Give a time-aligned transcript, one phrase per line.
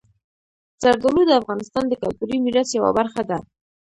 [0.81, 3.37] زردالو د افغانستان د کلتوري میراث یوه برخه ده.